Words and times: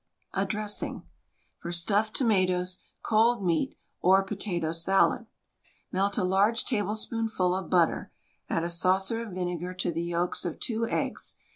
A 0.33 0.47
DRESSING 0.47 1.03
(For 1.59 1.71
stuffed 1.71 2.15
tomatoes, 2.15 2.79
cold 3.03 3.45
meat 3.45 3.75
or 4.01 4.23
potato 4.23 4.71
salad.) 4.71 5.27
Melt 5.91 6.17
a 6.17 6.23
large 6.23 6.65
tablespoonful 6.65 7.55
of 7.55 7.69
butter. 7.69 8.11
Add 8.49 8.63
a 8.63 8.69
saucer 8.71 9.21
of 9.21 9.33
vinegar 9.35 9.75
to 9.75 9.91
the 9.91 10.01
yolks 10.03 10.43
of 10.43 10.59
two 10.59 10.87
eggs. 10.87 11.35